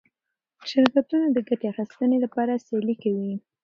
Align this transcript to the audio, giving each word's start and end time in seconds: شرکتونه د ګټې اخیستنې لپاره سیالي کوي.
شرکتونه 0.69 1.25
د 1.31 1.37
ګټې 1.47 1.65
اخیستنې 1.73 2.17
لپاره 2.25 2.61
سیالي 2.65 2.95
کوي. 3.03 3.31